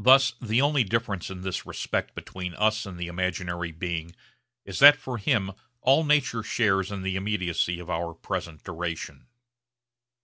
Thus 0.00 0.32
the 0.40 0.60
only 0.60 0.82
difference 0.82 1.30
in 1.30 1.42
this 1.42 1.64
respect 1.64 2.16
between 2.16 2.52
us 2.54 2.84
and 2.84 2.98
the 2.98 3.06
imaginary 3.06 3.70
being 3.70 4.12
is 4.64 4.80
that 4.80 4.96
for 4.96 5.18
him 5.18 5.52
all 5.82 6.02
nature 6.02 6.42
shares 6.42 6.90
in 6.90 7.02
the 7.02 7.14
immediacy 7.14 7.78
of 7.78 7.88
our 7.88 8.12
present 8.12 8.64
duration. 8.64 9.28